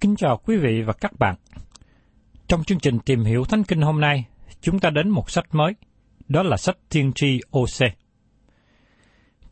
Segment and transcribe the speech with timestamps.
[0.00, 1.34] Kính chào quý vị và các bạn.
[2.48, 4.24] Trong chương trình tìm hiểu Thánh Kinh hôm nay,
[4.60, 5.72] chúng ta đến một sách mới,
[6.28, 7.92] đó là sách Tiên tri OC.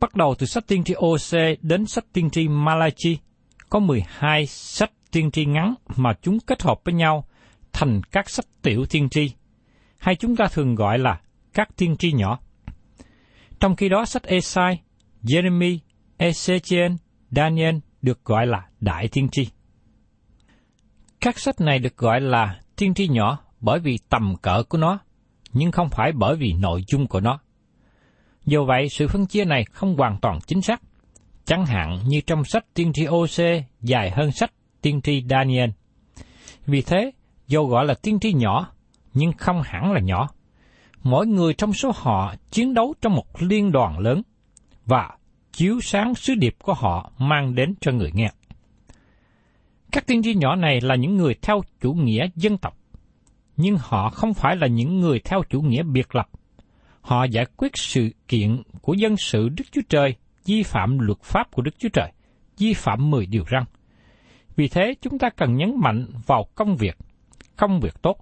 [0.00, 3.18] Bắt đầu từ sách Tiên tri OC đến sách Tiên tri Malachi,
[3.70, 7.24] có 12 sách tiên tri ngắn mà chúng kết hợp với nhau
[7.72, 9.32] thành các sách tiểu tiên tri,
[9.98, 11.20] hay chúng ta thường gọi là
[11.54, 12.38] các tiên tri nhỏ.
[13.60, 14.80] Trong khi đó sách Esai,
[15.22, 15.78] Jeremy,
[16.18, 16.96] Ezechiel,
[17.30, 19.48] Daniel được gọi là đại tiên tri.
[21.20, 24.98] Các sách này được gọi là tiên tri nhỏ bởi vì tầm cỡ của nó,
[25.52, 27.38] nhưng không phải bởi vì nội dung của nó.
[28.44, 30.82] Do vậy, sự phân chia này không hoàn toàn chính xác.
[31.44, 34.52] Chẳng hạn như trong sách tiên tri OC dài hơn sách
[34.82, 35.70] tiên tri Daniel.
[36.66, 37.10] Vì thế,
[37.46, 38.72] dù gọi là tiên tri nhỏ,
[39.14, 40.28] nhưng không hẳn là nhỏ.
[41.02, 44.22] Mỗi người trong số họ chiến đấu trong một liên đoàn lớn,
[44.86, 45.10] và
[45.52, 48.30] chiếu sáng sứ điệp của họ mang đến cho người nghe.
[49.92, 52.76] Các tiên tri nhỏ này là những người theo chủ nghĩa dân tộc,
[53.56, 56.28] nhưng họ không phải là những người theo chủ nghĩa biệt lập.
[57.00, 61.50] Họ giải quyết sự kiện của dân sự Đức Chúa Trời, vi phạm luật pháp
[61.50, 62.12] của Đức Chúa Trời,
[62.58, 63.62] vi phạm mười điều răn.
[64.56, 66.96] Vì thế chúng ta cần nhấn mạnh vào công việc,
[67.56, 68.16] công việc tốt.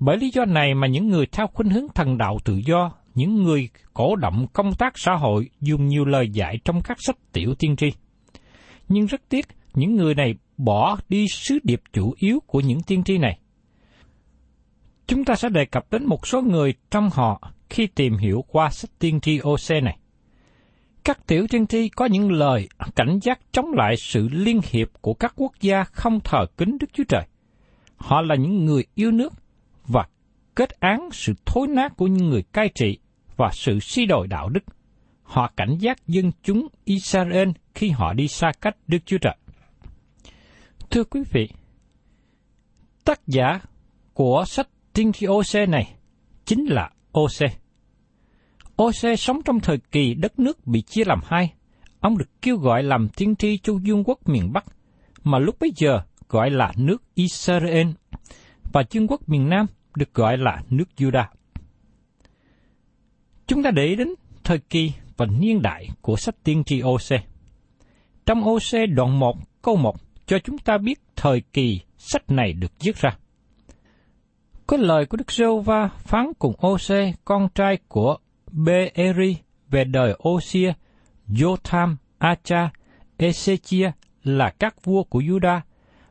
[0.00, 3.42] Bởi lý do này mà những người theo khuynh hướng thần đạo tự do, những
[3.42, 7.54] người cổ động công tác xã hội dùng nhiều lời dạy trong các sách tiểu
[7.58, 7.92] tiên tri.
[8.88, 13.04] Nhưng rất tiếc, những người này bỏ đi sứ điệp chủ yếu của những tiên
[13.04, 13.38] tri này.
[15.06, 18.70] Chúng ta sẽ đề cập đến một số người trong họ khi tìm hiểu qua
[18.70, 19.98] sách tiên tri OC này.
[21.04, 25.14] Các tiểu tiên tri có những lời cảnh giác chống lại sự liên hiệp của
[25.14, 27.26] các quốc gia không thờ kính Đức Chúa Trời.
[27.96, 29.32] Họ là những người yêu nước
[29.86, 30.06] và
[30.54, 32.98] kết án sự thối nát của những người cai trị
[33.36, 34.64] và sự suy đồi đạo đức.
[35.22, 39.36] Họ cảnh giác dân chúng Israel khi họ đi xa cách Đức Chúa Trời.
[40.90, 41.48] Thưa quý vị,
[43.04, 43.60] tác giả
[44.14, 45.94] của sách Tiên tri OC này
[46.44, 47.50] chính là OC.
[48.76, 51.52] OC sống trong thời kỳ đất nước bị chia làm hai.
[52.00, 54.64] Ông được kêu gọi làm tiên tri cho vương quốc miền Bắc,
[55.24, 57.86] mà lúc bấy giờ gọi là nước Israel,
[58.72, 59.66] và vương quốc miền Nam
[59.96, 61.26] được gọi là nước Judah.
[63.46, 64.08] Chúng ta để ý đến
[64.44, 67.20] thời kỳ và niên đại của sách tiên tri OC.
[68.26, 72.72] Trong OC đoạn 1 câu 1 cho chúng ta biết thời kỳ sách này được
[72.80, 73.16] viết ra.
[74.66, 78.16] Có lời của Đức giê va phán cùng OC, con trai của
[78.52, 79.36] Beeri
[79.70, 80.72] về đời Osia,
[81.28, 82.70] Jotham, Acha,
[83.18, 83.90] Ezechia
[84.24, 85.60] là các vua của Juda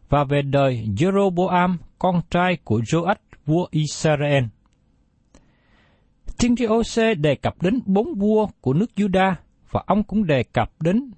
[0.09, 3.15] và về đời Jeroboam, con trai của Joach,
[3.45, 4.43] vua Israel.
[6.37, 9.33] Tiên tri Ose đề cập đến bốn vua của nước Juda
[9.71, 11.11] và ông cũng đề cập đến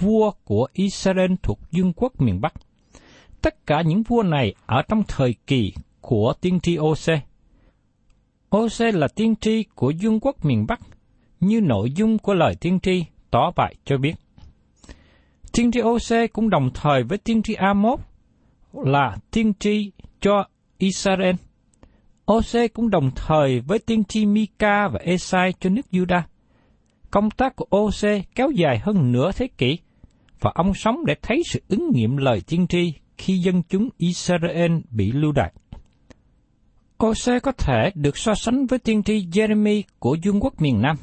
[0.00, 2.54] vua của Israel thuộc dương quốc miền Bắc.
[3.42, 7.20] Tất cả những vua này ở trong thời kỳ của tiên tri Ose.
[8.56, 10.80] Ose là tiên tri của dương quốc miền Bắc,
[11.40, 14.14] như nội dung của lời tiên tri tỏ bại cho biết.
[15.52, 18.00] Tiên tri Ose cũng đồng thời với tiên tri Amos
[18.72, 19.90] là tiên tri
[20.20, 20.44] cho
[20.78, 21.34] Israel.
[22.32, 26.22] Ose cũng đồng thời với tiên tri Mika và Esai cho nước Judah.
[27.10, 29.78] Công tác của Ose kéo dài hơn nửa thế kỷ,
[30.40, 34.72] và ông sống để thấy sự ứng nghiệm lời tiên tri khi dân chúng Israel
[34.90, 35.52] bị lưu đày.
[37.04, 40.96] Ose có thể được so sánh với tiên tri Jeremy của vương quốc miền Nam.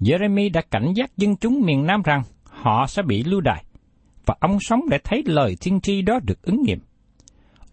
[0.00, 3.64] Jeremy đã cảnh giác dân chúng miền Nam rằng họ sẽ bị lưu đày,
[4.26, 6.78] và ông sống để thấy lời tiên tri đó được ứng nghiệm.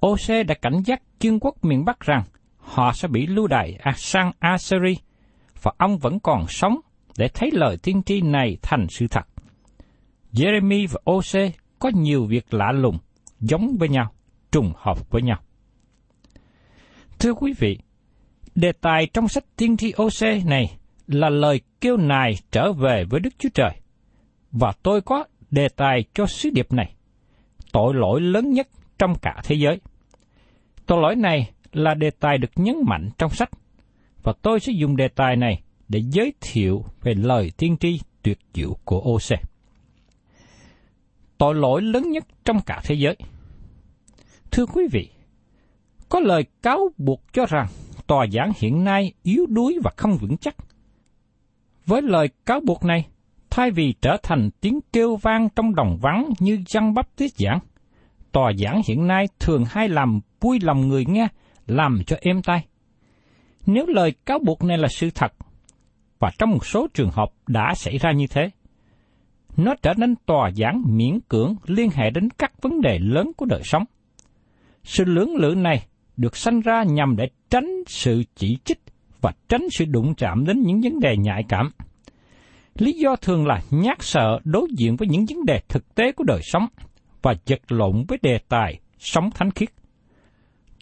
[0.08, 2.24] Ose đã cảnh giác vương quốc miền Bắc rằng
[2.58, 4.96] họ sẽ bị lưu đày sang Assyria,
[5.62, 6.80] và ông vẫn còn sống
[7.18, 9.26] để thấy lời tiên tri này thành sự thật.
[10.36, 12.98] Jeremy và OC có nhiều việc lạ lùng,
[13.40, 14.12] giống với nhau,
[14.52, 15.38] trùng hợp với nhau.
[17.20, 17.80] Thưa quý vị,
[18.56, 20.78] đề tài trong sách tiên tri OC này
[21.08, 23.72] là lời kêu nài trở về với Đức Chúa Trời.
[24.52, 26.96] Và tôi có đề tài cho sứ điệp này,
[27.72, 28.68] tội lỗi lớn nhất
[29.00, 29.80] trong cả thế giới.
[30.86, 33.50] Tội lỗi này là đề tài được nhấn mạnh trong sách,
[34.24, 38.40] và tôi sẽ dùng đề tài này để giới thiệu về lời tiên tri tuyệt
[38.54, 39.55] diệu của OC.
[41.38, 43.16] Tội lỗi lớn nhất trong cả thế giới.
[44.52, 45.10] Thưa quý vị,
[46.10, 47.68] có lời cáo buộc cho rằng
[48.08, 50.56] tòa giảng hiện nay yếu đuối và không vững chắc.
[51.86, 53.06] Với lời cáo buộc này,
[53.50, 57.60] thay vì trở thành tiếng kêu vang trong đồng vắng như dân bắp tiết giảng,
[58.32, 61.28] tòa giảng hiện nay thường hay làm vui lòng người nghe,
[61.68, 62.66] làm cho êm tai.
[63.66, 65.34] Nếu lời cáo buộc này là sự thật,
[66.20, 68.50] và trong một số trường hợp đã xảy ra như thế,
[69.58, 73.46] nó trở nên tòa giảng miễn cưỡng liên hệ đến các vấn đề lớn của
[73.46, 73.84] đời sống.
[74.84, 75.86] Sự lưỡng lự này
[76.18, 78.80] được sanh ra nhằm để tránh sự chỉ trích
[79.22, 81.72] và tránh sự đụng chạm đến những vấn đề nhạy cảm.
[82.76, 86.24] Lý do thường là nhát sợ đối diện với những vấn đề thực tế của
[86.24, 86.66] đời sống
[87.22, 89.70] và giật lộn với đề tài sống thánh khiết.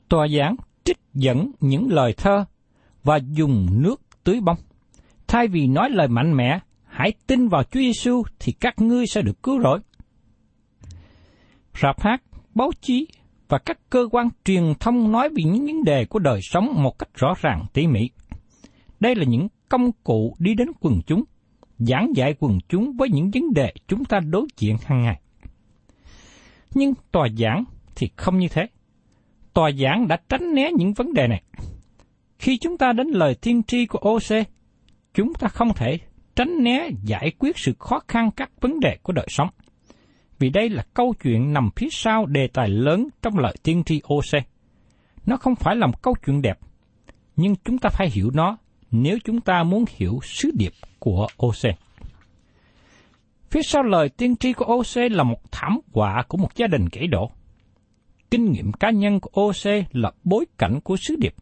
[0.09, 2.45] Tòa giảng trích dẫn những lời thơ
[3.03, 4.57] và dùng nước tưới bông.
[5.27, 6.59] Thay vì nói lời mạnh mẽ,
[6.93, 9.79] hãy tin vào Chúa Giêsu thì các ngươi sẽ được cứu rỗi.
[11.81, 12.23] Rạp hát,
[12.55, 13.07] báo chí
[13.47, 16.99] và các cơ quan truyền thông nói về những vấn đề của đời sống một
[16.99, 18.09] cách rõ ràng tỉ mỉ.
[18.99, 21.23] Đây là những công cụ đi đến quần chúng,
[21.77, 25.21] giảng dạy quần chúng với những vấn đề chúng ta đối diện hàng ngày.
[26.73, 27.63] Nhưng tòa giảng
[27.95, 28.67] thì không như thế.
[29.53, 31.43] Tòa giảng đã tránh né những vấn đề này.
[32.39, 34.47] Khi chúng ta đến lời tiên tri của OC,
[35.13, 35.99] chúng ta không thể
[36.35, 39.50] tránh né giải quyết sự khó khăn các vấn đề của đời sống
[40.44, 44.01] vì đây là câu chuyện nằm phía sau đề tài lớn trong lời tiên tri
[44.13, 44.44] OC.
[45.25, 46.60] Nó không phải là một câu chuyện đẹp,
[47.36, 48.57] nhưng chúng ta phải hiểu nó
[48.91, 51.75] nếu chúng ta muốn hiểu sứ điệp của OC.
[53.50, 56.86] Phía sau lời tiên tri của OC là một thảm họa của một gia đình
[56.91, 57.31] gãy đổ.
[58.31, 61.34] Kinh nghiệm cá nhân của OC là bối cảnh của sứ điệp.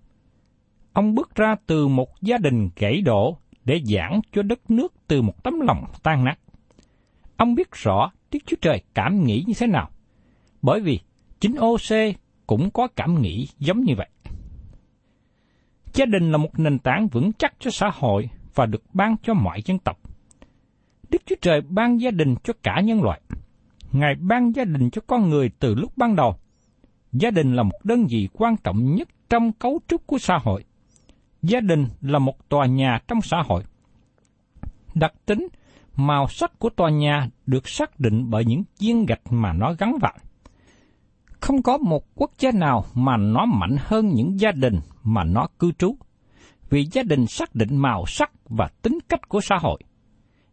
[0.94, 5.22] Ông bước ra từ một gia đình gãy đổ để giảng cho đất nước từ
[5.22, 6.36] một tấm lòng tan nát.
[7.38, 9.90] Ông biết rõ Đức Chúa Trời cảm nghĩ như thế nào.
[10.62, 11.00] Bởi vì
[11.40, 12.16] chính OC
[12.48, 14.10] cũng có cảm nghĩ giống như vậy.
[15.94, 19.34] Gia đình là một nền tảng vững chắc cho xã hội và được ban cho
[19.34, 20.00] mọi dân tộc.
[21.10, 23.22] Đức Chúa Trời ban gia đình cho cả nhân loại.
[23.92, 26.36] Ngài ban gia đình cho con người từ lúc ban đầu.
[27.12, 30.64] Gia đình là một đơn vị quan trọng nhất trong cấu trúc của xã hội.
[31.42, 33.64] Gia đình là một tòa nhà trong xã hội.
[34.96, 35.48] Đặc tính
[35.96, 39.98] màu sắc của tòa nhà được xác định bởi những viên gạch mà nó gắn
[40.02, 40.14] vào.
[41.40, 45.48] Không có một quốc gia nào mà nó mạnh hơn những gia đình mà nó
[45.60, 45.96] cư trú,
[46.70, 49.82] vì gia đình xác định màu sắc và tính cách của xã hội.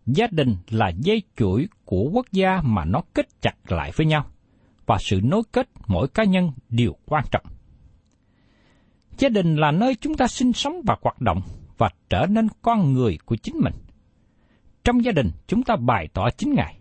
[0.06, 4.24] Gia đình là dây chuỗi của quốc gia mà nó kết chặt lại với nhau,
[4.86, 7.44] và sự nối kết mỗi cá nhân đều quan trọng.
[9.18, 11.40] Gia đình là nơi chúng ta sinh sống và hoạt động
[11.78, 13.74] và trở nên con người của chính mình
[14.88, 16.78] trong gia đình chúng ta bày tỏ chính Ngài.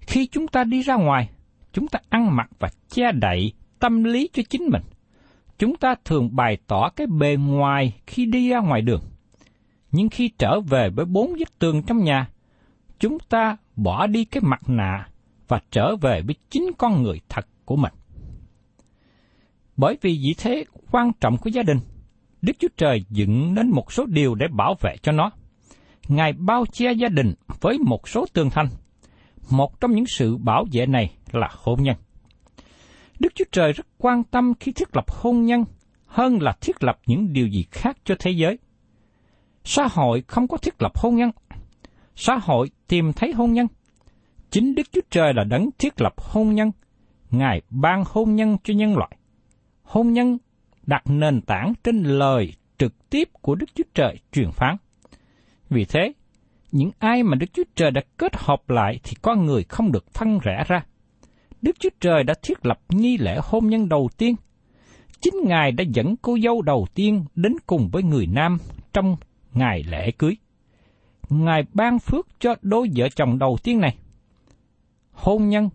[0.00, 1.30] Khi chúng ta đi ra ngoài,
[1.72, 4.82] chúng ta ăn mặc và che đậy tâm lý cho chính mình.
[5.58, 9.02] Chúng ta thường bày tỏ cái bề ngoài khi đi ra ngoài đường.
[9.92, 12.28] Nhưng khi trở về với bốn vách tường trong nhà,
[12.98, 15.08] chúng ta bỏ đi cái mặt nạ
[15.48, 17.92] và trở về với chính con người thật của mình.
[19.80, 21.78] Bởi vì vị thế quan trọng của gia đình,
[22.42, 25.30] Đức Chúa Trời dựng nên một số điều để bảo vệ cho nó.
[26.08, 28.68] Ngài bao che gia đình với một số tường thành.
[29.50, 31.96] Một trong những sự bảo vệ này là hôn nhân.
[33.18, 35.64] Đức Chúa Trời rất quan tâm khi thiết lập hôn nhân
[36.06, 38.58] hơn là thiết lập những điều gì khác cho thế giới.
[39.64, 41.30] Xã hội không có thiết lập hôn nhân.
[42.16, 43.66] Xã hội tìm thấy hôn nhân.
[44.50, 46.70] Chính Đức Chúa Trời là đấng thiết lập hôn nhân.
[47.30, 49.16] Ngài ban hôn nhân cho nhân loại.
[49.90, 50.38] Hôn nhân
[50.86, 54.76] đặt nền tảng trên lời trực tiếp của Đức Chúa Trời truyền phán.
[55.70, 56.12] Vì thế,
[56.72, 60.10] những ai mà Đức Chúa Trời đã kết hợp lại thì con người không được
[60.10, 60.84] phân rẽ ra.
[61.62, 64.36] Đức Chúa Trời đã thiết lập nghi lễ hôn nhân đầu tiên.
[65.20, 68.58] Chính Ngài đã dẫn cô dâu đầu tiên đến cùng với người nam
[68.92, 69.16] trong
[69.54, 70.36] ngày lễ cưới.
[71.28, 73.96] Ngài ban phước cho đôi vợ chồng đầu tiên này.
[75.12, 75.70] Hôn nhân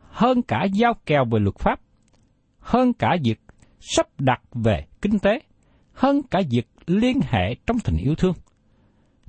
[0.00, 1.80] hơn cả giao kèo về luật pháp,
[2.58, 3.40] hơn cả việc
[3.86, 5.40] sắp đặt về kinh tế,
[5.92, 8.34] hơn cả việc liên hệ trong tình yêu thương.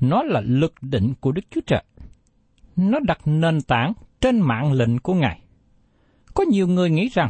[0.02, 1.84] Nó là lực định của Đức Chúa Trời.
[2.76, 5.42] Nó đặt nền tảng trên mạng lệnh của Ngài.
[6.34, 7.30] Có nhiều người nghĩ rằng,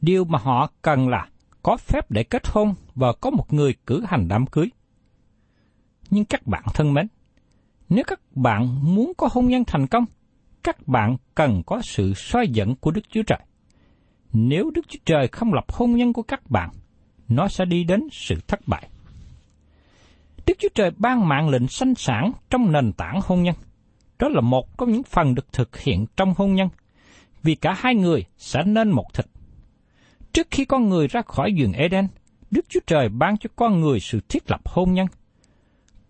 [0.00, 1.28] điều mà họ cần là
[1.62, 4.70] có phép để kết hôn và có một người cử hành đám cưới.
[6.10, 7.06] Nhưng các bạn thân mến,
[7.88, 10.04] nếu các bạn muốn có hôn nhân thành công,
[10.62, 13.40] các bạn cần có sự soi dẫn của Đức Chúa Trời.
[14.32, 16.70] Nếu Đức Chúa Trời không lập hôn nhân của các bạn,
[17.28, 18.88] nó sẽ đi đến sự thất bại.
[20.46, 23.54] Đức Chúa Trời ban mạng lệnh sanh sản trong nền tảng hôn nhân.
[24.18, 26.68] Đó là một trong những phần được thực hiện trong hôn nhân,
[27.42, 29.26] vì cả hai người sẽ nên một thịt.
[30.32, 32.08] Trước khi con người ra khỏi vườn Eden,
[32.50, 35.06] Đức Chúa Trời ban cho con người sự thiết lập hôn nhân.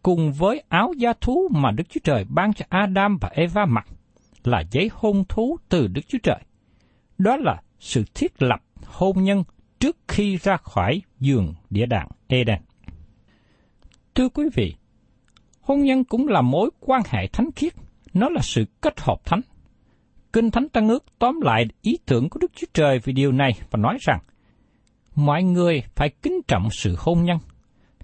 [0.03, 3.87] Cùng với áo da thú mà Đức Chúa Trời ban cho Adam và Eva mặc,
[4.45, 6.41] là giấy hôn thú từ Đức Chúa Trời.
[7.19, 9.45] Đó là sự thiết lập hôn nhân
[9.79, 12.59] trước khi ra khỏi giường địa đàng Eden.
[14.15, 14.75] Thưa quý vị,
[15.61, 17.75] hôn nhân cũng là mối quan hệ thánh khiết,
[18.15, 19.41] nó là sự kết hợp thánh.
[20.33, 23.53] Kinh Thánh Tăng ước tóm lại ý tưởng của Đức Chúa Trời về điều này
[23.71, 24.19] và nói rằng,
[25.15, 27.39] mọi người phải kính trọng sự hôn nhân.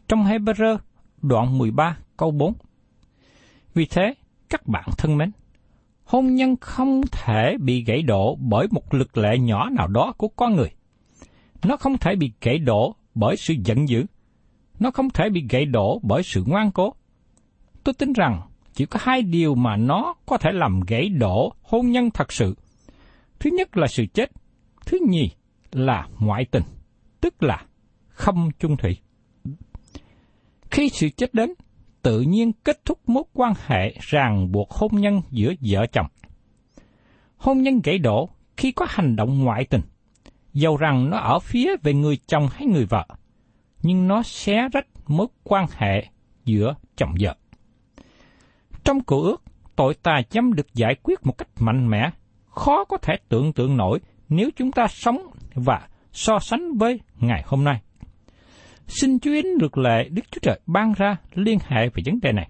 [0.09, 0.79] Trong Hebrew
[1.23, 2.55] đoạn 13 câu 4.
[3.75, 4.15] Vì thế,
[4.49, 5.31] các bạn thân mến,
[6.07, 10.29] hôn nhân không thể bị gãy đổ bởi một lực lệ nhỏ nào đó của
[10.29, 10.71] con người.
[11.65, 14.07] Nó không thể bị gãy đổ bởi sự giận dữ.
[14.79, 16.95] Nó không thể bị gãy đổ bởi sự ngoan cố.
[17.85, 18.41] Tôi tin rằng
[18.73, 22.55] chỉ có hai điều mà nó có thể làm gãy đổ hôn nhân thật sự.
[23.39, 24.31] Thứ nhất là sự chết,
[24.87, 25.31] thứ nhì
[25.73, 26.63] là ngoại tình,
[27.21, 27.63] tức là
[28.09, 28.97] không chung thủy.
[30.71, 31.51] Khi sự chết đến,
[32.07, 36.07] tự nhiên kết thúc mối quan hệ ràng buộc hôn nhân giữa vợ chồng.
[37.37, 39.81] Hôn nhân gãy đổ khi có hành động ngoại tình,
[40.53, 43.07] dầu rằng nó ở phía về người chồng hay người vợ,
[43.83, 46.07] nhưng nó xé rách mối quan hệ
[46.45, 47.37] giữa chồng vợ.
[48.85, 49.43] Trong cựu ước,
[49.77, 52.11] tội tà chấm được giải quyết một cách mạnh mẽ,
[52.51, 55.19] khó có thể tưởng tượng nổi nếu chúng ta sống
[55.55, 57.81] và so sánh với ngày hôm nay.
[58.89, 62.33] Xin Chúa Yến được lệ Đức Chúa Trời ban ra liên hệ về vấn đề
[62.33, 62.49] này.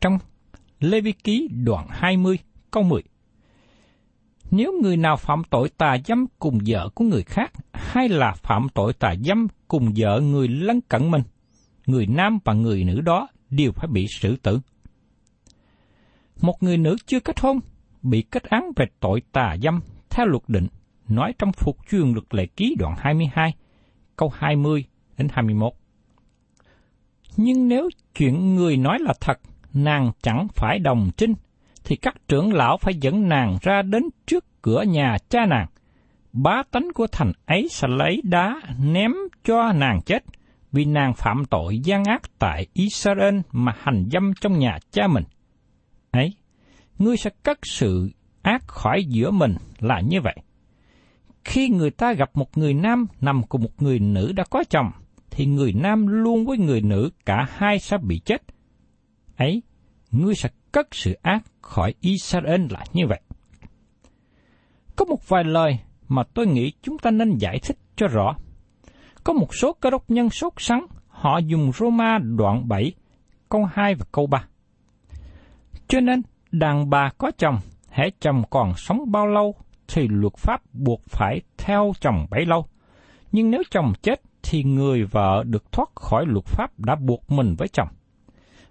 [0.00, 0.18] Trong
[0.80, 2.38] Lê Vi Ký đoạn 20
[2.70, 3.02] câu 10
[4.50, 8.66] Nếu người nào phạm tội tà dâm cùng vợ của người khác, hay là phạm
[8.74, 11.22] tội tà dâm cùng vợ người lân cận mình,
[11.86, 14.60] người nam và người nữ đó đều phải bị xử tử.
[16.40, 17.60] Một người nữ chưa kết hôn
[18.02, 20.66] bị kết án về tội tà dâm theo luật định
[21.08, 23.54] nói trong phục truyền luật lệ ký đoạn 22,
[24.18, 24.84] câu 20
[25.18, 25.72] đến 21.
[27.36, 29.40] Nhưng nếu chuyện người nói là thật,
[29.74, 31.34] nàng chẳng phải đồng trinh,
[31.84, 35.66] thì các trưởng lão phải dẫn nàng ra đến trước cửa nhà cha nàng.
[36.32, 39.12] Bá tánh của thành ấy sẽ lấy đá ném
[39.44, 40.24] cho nàng chết,
[40.72, 45.24] vì nàng phạm tội gian ác tại Israel mà hành dâm trong nhà cha mình.
[46.10, 46.34] Ấy,
[46.98, 48.10] ngươi sẽ cất sự
[48.42, 50.36] ác khỏi giữa mình là như vậy.
[51.44, 54.90] Khi người ta gặp một người nam nằm cùng một người nữ đã có chồng,
[55.30, 58.42] thì người nam luôn với người nữ cả hai sẽ bị chết.
[59.36, 59.62] Ấy,
[60.10, 63.20] ngươi sẽ cất sự ác khỏi Israel là như vậy.
[64.96, 65.78] Có một vài lời
[66.08, 68.36] mà tôi nghĩ chúng ta nên giải thích cho rõ.
[69.24, 72.92] Có một số cơ đốc nhân sốt sắng, họ dùng Roma đoạn 7,
[73.48, 74.44] câu 2 và câu 3.
[75.88, 77.58] Cho nên, đàn bà có chồng,
[77.90, 79.54] hễ chồng còn sống bao lâu,
[79.88, 82.66] thì luật pháp buộc phải theo chồng bấy lâu.
[83.32, 87.54] Nhưng nếu chồng chết, thì người vợ được thoát khỏi luật pháp đã buộc mình
[87.58, 87.88] với chồng.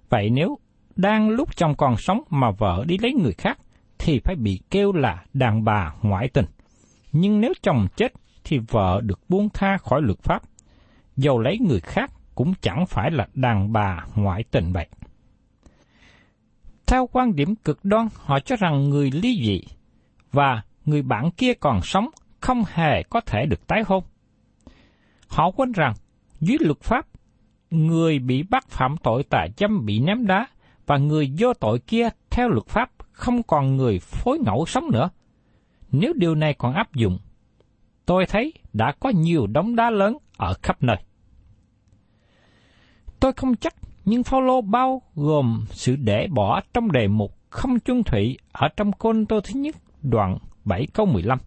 [0.10, 0.58] Vậy nếu
[0.96, 3.58] đang lúc chồng còn sống mà vợ đi lấy người khác,
[3.98, 6.46] thì phải bị kêu là đàn bà ngoại tình.
[7.12, 10.42] Nhưng nếu chồng chết, thì vợ được buông tha khỏi luật pháp,
[11.18, 14.88] dầu lấy người khác cũng chẳng phải là đàn bà ngoại tình vậy.
[16.86, 19.62] Theo quan điểm cực đoan, họ cho rằng người ly dị
[20.32, 24.03] và người bạn kia còn sống không hề có thể được tái hôn.
[25.27, 25.94] Họ quên rằng,
[26.39, 27.08] dưới luật pháp,
[27.72, 30.48] người bị bắt phạm tội tà dâm bị ném đá
[30.86, 35.10] và người vô tội kia theo luật pháp không còn người phối ngẫu sống nữa.
[35.91, 37.20] Nếu điều này còn áp dụng,
[38.06, 40.98] tôi thấy đã có nhiều đống đá lớn ở khắp nơi.
[43.20, 43.75] Tôi không chắc,
[44.06, 48.91] nhưng Phaolô bao gồm sự để bỏ trong đề mục không chung thủy ở trong
[48.91, 50.38] côn tô thứ nhất đoạn
[50.68, 51.40] 7 câu 15.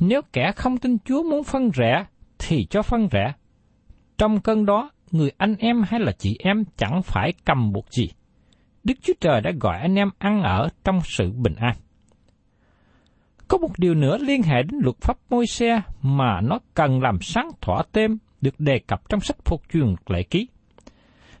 [0.00, 2.04] Nếu kẻ không tin Chúa muốn phân rẽ,
[2.38, 3.32] thì cho phân rẽ.
[4.18, 8.08] Trong cơn đó, người anh em hay là chị em chẳng phải cầm buộc gì.
[8.84, 11.76] Đức Chúa Trời đã gọi anh em ăn ở trong sự bình an.
[13.48, 17.18] Có một điều nữa liên hệ đến luật pháp môi xe mà nó cần làm
[17.20, 20.48] sáng tỏa thêm được đề cập trong sách phục truyền lệ ký.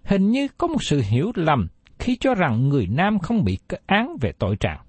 [0.04, 4.16] Hình như có một sự hiểu lầm khi cho rằng người nam không bị án
[4.20, 4.80] về tội trạng.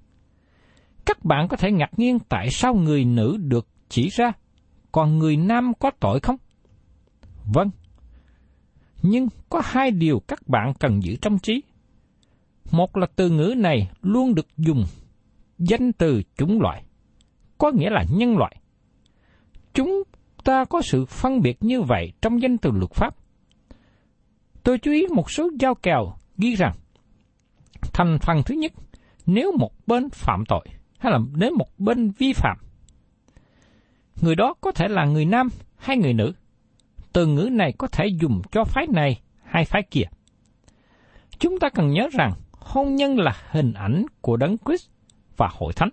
[1.06, 4.32] Các bạn có thể ngạc nhiên tại sao người nữ được chỉ ra,
[4.92, 6.36] còn người nam có tội không?
[7.54, 7.70] Vâng.
[9.02, 11.62] Nhưng có hai điều các bạn cần giữ trong trí.
[12.70, 14.84] Một là từ ngữ này luôn được dùng
[15.58, 16.84] danh từ chủng loại,
[17.58, 18.56] có nghĩa là nhân loại.
[19.74, 20.02] Chúng
[20.44, 23.16] ta có sự phân biệt như vậy trong danh từ luật pháp.
[24.62, 26.74] Tôi chú ý một số giao kèo ghi rằng,
[27.92, 28.72] thành phần thứ nhất,
[29.26, 30.64] nếu một bên phạm tội,
[31.02, 32.56] hay là nếu một bên vi phạm,
[34.20, 36.32] người đó có thể là người nam hay người nữ.
[37.12, 40.04] Từ ngữ này có thể dùng cho phái này hay phái kia.
[41.38, 44.88] Chúng ta cần nhớ rằng hôn nhân là hình ảnh của Đấng Christ
[45.36, 45.90] và hội thánh.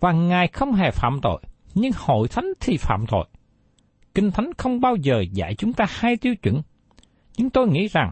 [0.00, 1.42] Và Ngài không hề phạm tội,
[1.74, 3.26] nhưng hội thánh thì phạm tội.
[4.14, 6.62] Kinh Thánh không bao giờ dạy chúng ta hai tiêu chuẩn,
[7.36, 8.10] nhưng tôi nghĩ rằng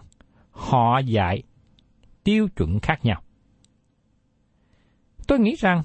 [0.51, 1.43] họ dạy
[2.25, 3.23] tiêu chuẩn khác nhau.
[5.31, 5.83] Tôi nghĩ rằng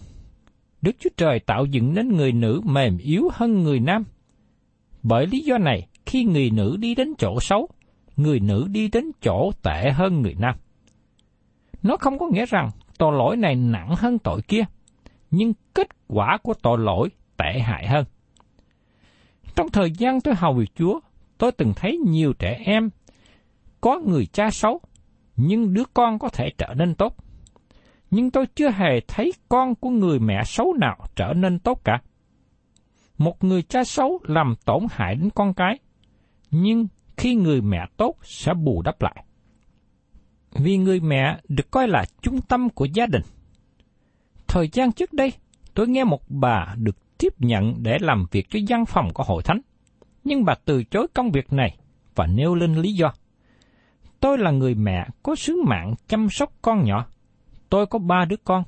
[0.82, 4.04] Đức Chúa Trời tạo dựng nên người nữ mềm yếu hơn người nam.
[5.04, 7.68] Bởi lý do này, khi người nữ đi đến chỗ xấu,
[8.16, 10.56] người nữ đi đến chỗ tệ hơn người nam.
[11.84, 14.64] Nó không có nghĩa rằng tội lỗi này nặng hơn tội kia,
[15.32, 18.06] nhưng kết quả của tội lỗi tệ hại hơn.
[19.56, 21.00] Trong thời gian tôi hầu việc Chúa,
[21.38, 22.90] tôi từng thấy nhiều trẻ em
[23.82, 24.82] có người cha xấu,
[25.36, 27.25] nhưng đứa con có thể trở nên tốt.
[28.16, 32.02] Nhưng tôi chưa hề thấy con của người mẹ xấu nào trở nên tốt cả.
[33.18, 35.80] Một người cha xấu làm tổn hại đến con cái,
[36.52, 39.26] nhưng khi người mẹ tốt sẽ bù đắp lại.
[40.52, 43.22] Vì người mẹ được coi là trung tâm của gia đình.
[44.48, 45.34] Thời gian trước đây,
[45.74, 49.44] tôi nghe một bà được tiếp nhận để làm việc cho văn phòng của hội
[49.44, 49.62] thánh.
[50.24, 51.78] Nhưng bà từ chối công việc này
[52.16, 53.14] và nêu lên lý do.
[54.20, 57.06] Tôi là người mẹ có sứ mạng chăm sóc con nhỏ.
[57.70, 58.64] Tôi có ba đứa con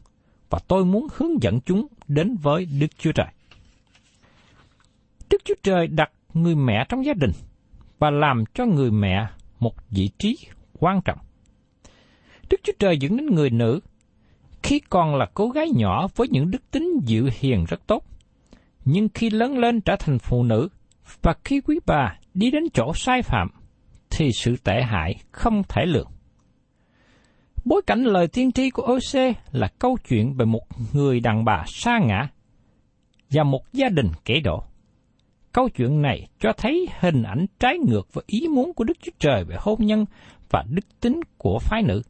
[0.50, 3.28] và tôi muốn hướng dẫn chúng đến với Đức Chúa Trời.
[5.30, 7.32] Đức Chúa Trời đặt người mẹ trong gia đình
[8.00, 9.28] và làm cho người mẹ
[9.60, 10.38] một vị trí
[10.80, 11.20] quan trọng.
[12.50, 13.80] Đức Chúa Trời dẫn đến người nữ
[14.64, 18.04] khi còn là cô gái nhỏ với những đức tính dịu hiền rất tốt.
[18.86, 20.70] Nhưng khi lớn lên trở thành phụ nữ,
[21.22, 23.48] và khi quý bà đi đến chỗ sai phạm,
[24.10, 26.08] thì sự tệ hại không thể lượng.
[27.70, 31.64] Bối cảnh lời tiên tri của OC là câu chuyện về một người đàn bà
[31.68, 32.30] sa ngã
[33.30, 34.64] và một gia đình kể độ.
[35.52, 39.12] Câu chuyện này cho thấy hình ảnh trái ngược với ý muốn của Đức Chúa
[39.20, 40.06] Trời về hôn nhân
[40.50, 42.02] và đức tính của phái nữ.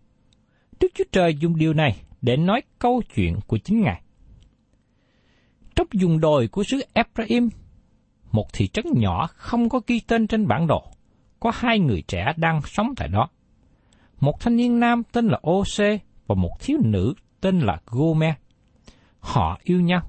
[0.79, 4.01] Đức Chúa Trời dùng điều này để nói câu chuyện của chính Ngài.
[5.75, 7.49] Trong vùng đồi của xứ Ephraim,
[8.31, 10.83] một thị trấn nhỏ không có ghi tên trên bản đồ,
[11.39, 13.29] có hai người trẻ đang sống tại đó.
[14.19, 18.33] Một thanh niên nam tên là OC và một thiếu nữ tên là Gomer.
[19.19, 20.01] Họ yêu nhau.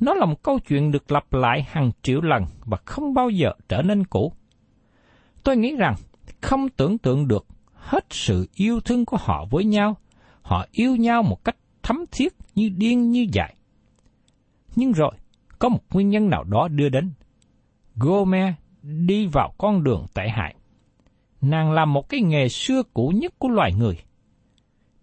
[0.00, 3.52] Nó là một câu chuyện được lặp lại hàng triệu lần và không bao giờ
[3.68, 4.32] trở nên cũ.
[5.42, 5.94] Tôi nghĩ rằng
[6.40, 9.96] không tưởng tượng được hết sự yêu thương của họ với nhau,
[10.42, 13.54] họ yêu nhau một cách thấm thiết như điên như dại.
[14.76, 15.12] Nhưng rồi,
[15.58, 17.12] có một nguyên nhân nào đó đưa đến.
[17.94, 20.54] Gomer đi vào con đường tệ hại.
[21.40, 23.98] Nàng làm một cái nghề xưa cũ nhất của loài người.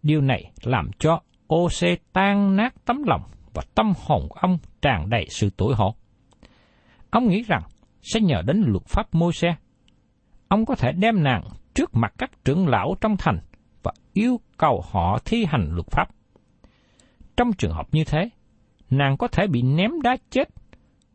[0.04, 3.22] Điều này làm cho Ô-xê tan nát tấm lòng
[3.54, 5.96] và tâm hồn của ông tràn đầy sự tuổi hổ.
[7.10, 7.62] Ông nghĩ rằng
[8.02, 9.56] sẽ nhờ đến luật pháp môi xe.
[10.48, 13.40] Ông có thể đem nàng trước mặt các trưởng lão trong thành
[13.84, 16.10] và yêu cầu họ thi hành luật pháp.
[17.38, 18.30] Trong trường hợp như thế,
[18.90, 20.50] nàng có thể bị ném đá chết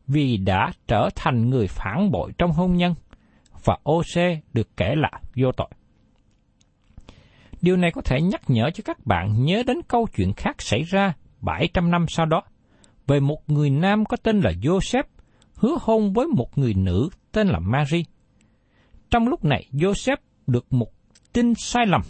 [0.07, 2.95] vì đã trở thành người phản bội trong hôn nhân,
[3.65, 5.69] và OC được kể là vô tội.
[7.63, 10.83] Điều này có thể nhắc nhở cho các bạn nhớ đến câu chuyện khác xảy
[10.83, 12.43] ra 700 năm sau đó,
[13.07, 15.05] về một người nam có tên là Joseph
[15.55, 18.05] hứa hôn với một người nữ tên là Mary.
[19.11, 20.89] Trong lúc này, Joseph được một
[21.33, 22.01] tin sai lầm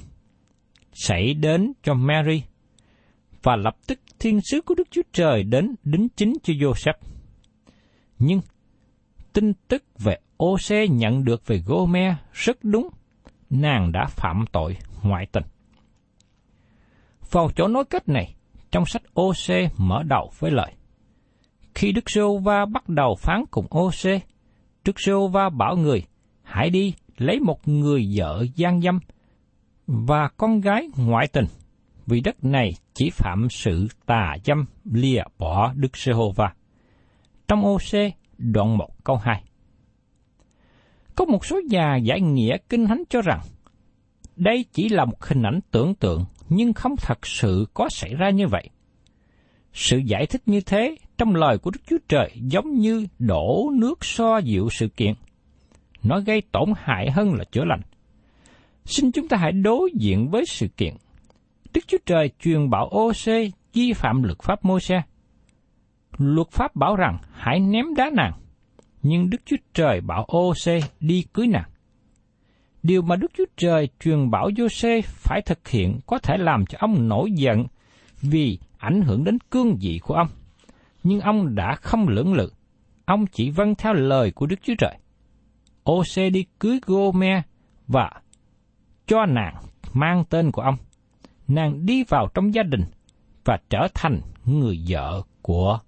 [0.93, 2.43] xảy đến cho Mary,
[3.43, 6.99] và lập tức thiên sứ của Đức Chúa Trời đến đính chính cho Joseph.
[8.19, 8.41] Nhưng,
[9.33, 12.89] tin tức về Ose nhận được về Gomer rất đúng,
[13.51, 15.45] nàng đã phạm tội ngoại tình.
[17.31, 18.35] Vào chỗ nối kết này,
[18.71, 20.73] trong sách Ose mở đầu với lời.
[21.75, 24.21] Khi Đức Sô Va bắt đầu phán cùng Ose,
[24.85, 26.03] Đức Sô Va bảo người,
[26.43, 28.99] hãy đi lấy một người vợ gian dâm
[29.87, 31.47] và con gái ngoại tình,
[32.07, 36.53] vì đất này chỉ phạm sự tà dâm lìa bỏ Đức Giê-hô-va.
[37.49, 39.43] Trong Ose đoạn 1 câu 2
[41.15, 43.41] có một số nhà giải nghĩa kinh thánh cho rằng
[44.37, 48.31] đây chỉ là một hình ảnh tưởng tượng nhưng không thật sự có xảy ra
[48.31, 48.69] như vậy.
[49.73, 54.05] Sự giải thích như thế trong lời của Đức Chúa Trời giống như đổ nước
[54.05, 55.15] so dịu sự kiện.
[56.03, 57.81] Nó gây tổn hại hơn là chữa lành.
[58.85, 60.95] Xin chúng ta hãy đối diện với sự kiện.
[61.75, 63.13] Đức Chúa Trời truyền bảo ô
[63.73, 65.03] vi phạm luật pháp mô xe.
[66.19, 68.33] Luật pháp bảo rằng hãy ném đá nàng,
[69.03, 71.71] nhưng Đức Chúa Trời bảo ô xê đi cưới nàng.
[72.83, 76.79] Điều mà Đức Chúa Trời truyền bảo Giô-xê phải thực hiện có thể làm cho
[76.81, 77.67] ông nổi giận
[78.23, 80.29] vì ảnh hưởng đến cương vị của ông.
[81.03, 82.53] Nhưng ông đã không lưỡng lự.
[83.05, 84.99] Ông chỉ vâng theo lời của Đức Chúa Trời.
[85.85, 87.43] Ô-xê đi cưới Gô-me
[87.89, 88.11] và
[89.07, 89.55] cho nàng
[89.93, 90.77] mang tên của ông.
[91.49, 92.85] Nàng đi vào trong gia đình
[93.45, 95.79] và trở thành người vợ của.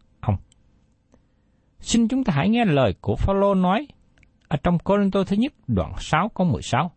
[1.85, 3.87] Xin chúng ta hãy nghe lời của Phaolô nói
[4.49, 6.90] ở trong Cô Tô thứ nhất đoạn 6 câu 16.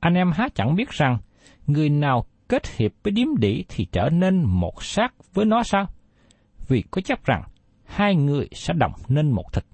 [0.00, 1.18] Anh em há chẳng biết rằng
[1.66, 5.86] người nào kết hiệp với điếm đỉ thì trở nên một xác với nó sao?
[6.68, 7.42] Vì có chắc rằng
[7.84, 9.64] hai người sẽ đồng nên một thịt.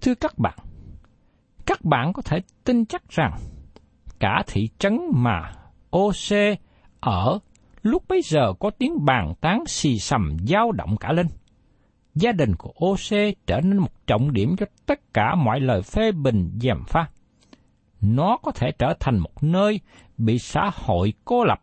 [0.00, 0.58] Thưa các bạn,
[1.66, 3.38] các bạn có thể tin chắc rằng
[4.18, 5.52] cả thị trấn mà
[5.96, 6.58] OC
[7.00, 7.38] ở
[7.82, 11.26] lúc bấy giờ có tiếng bàn tán xì xầm dao động cả lên.
[12.16, 16.12] Gia đình của OC trở nên một trọng điểm cho tất cả mọi lời phê
[16.12, 17.08] bình dèm pha.
[18.00, 19.80] Nó có thể trở thành một nơi
[20.18, 21.60] bị xã hội cô lập.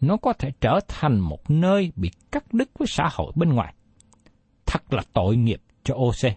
[0.00, 3.74] Nó có thể trở thành một nơi bị cắt đứt với xã hội bên ngoài.
[4.66, 6.32] Thật là tội nghiệp cho OC.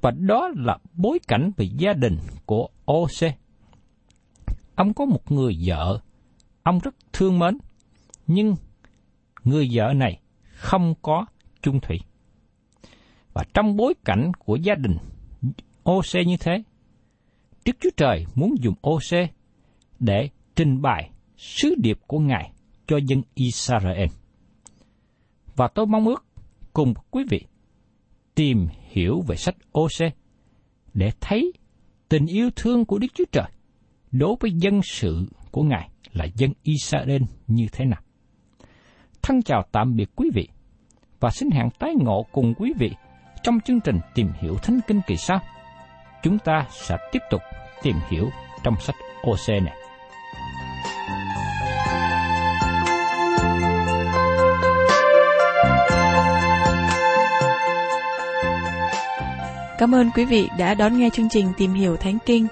[0.00, 3.32] Và đó là bối cảnh về gia đình của OC.
[4.74, 6.00] Ông có một người vợ,
[6.62, 7.58] ông rất thương mến,
[8.26, 8.56] nhưng
[9.44, 10.20] người vợ này
[10.54, 11.26] không có
[11.62, 12.00] chung thủy.
[13.36, 14.96] Và trong bối cảnh của gia đình
[15.90, 16.62] OC như thế,
[17.64, 19.30] Đức Chúa Trời muốn dùng OC
[19.98, 22.52] để trình bày sứ điệp của Ngài
[22.86, 24.08] cho dân Israel.
[25.56, 26.24] Và tôi mong ước
[26.72, 27.40] cùng quý vị
[28.34, 30.12] tìm hiểu về sách OC
[30.94, 31.52] để thấy
[32.08, 33.50] tình yêu thương của Đức Chúa Trời
[34.12, 38.00] đối với dân sự của Ngài là dân Israel như thế nào.
[39.22, 40.48] Thân chào tạm biệt quý vị
[41.20, 42.90] và xin hẹn tái ngộ cùng quý vị
[43.46, 45.40] trong chương trình tìm hiểu Thánh Kinh kỳ sau.
[46.22, 47.40] Chúng ta sẽ tiếp tục
[47.82, 48.30] tìm hiểu
[48.62, 48.94] trong sách
[49.30, 49.76] OC này.
[59.78, 62.46] Cảm ơn quý vị đã đón nghe chương trình Tìm hiểu Thánh Kinh.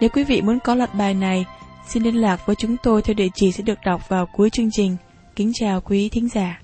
[0.00, 1.44] Nếu quý vị muốn có loạt bài này,
[1.86, 4.70] xin liên lạc với chúng tôi theo địa chỉ sẽ được đọc vào cuối chương
[4.72, 4.96] trình.
[5.36, 6.63] Kính chào quý thính giả.